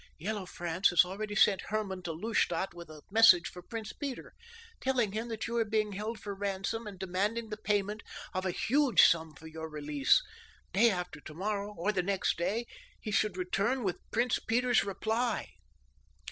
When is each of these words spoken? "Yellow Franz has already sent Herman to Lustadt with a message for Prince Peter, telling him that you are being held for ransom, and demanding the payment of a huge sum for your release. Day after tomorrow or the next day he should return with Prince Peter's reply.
"Yellow 0.17 0.47
Franz 0.47 0.89
has 0.89 1.05
already 1.05 1.35
sent 1.35 1.61
Herman 1.67 2.01
to 2.01 2.11
Lustadt 2.11 2.73
with 2.73 2.89
a 2.89 3.03
message 3.11 3.47
for 3.47 3.61
Prince 3.61 3.93
Peter, 3.93 4.33
telling 4.81 5.11
him 5.11 5.27
that 5.27 5.45
you 5.45 5.55
are 5.57 5.63
being 5.63 5.91
held 5.91 6.19
for 6.19 6.33
ransom, 6.33 6.87
and 6.87 6.97
demanding 6.97 7.49
the 7.49 7.57
payment 7.57 8.01
of 8.33 8.43
a 8.43 8.49
huge 8.49 9.03
sum 9.03 9.35
for 9.35 9.45
your 9.45 9.69
release. 9.69 10.19
Day 10.73 10.89
after 10.89 11.21
tomorrow 11.21 11.75
or 11.77 11.91
the 11.91 12.01
next 12.01 12.35
day 12.35 12.65
he 12.99 13.11
should 13.11 13.37
return 13.37 13.83
with 13.83 13.99
Prince 14.09 14.39
Peter's 14.39 14.83
reply. 14.83 15.49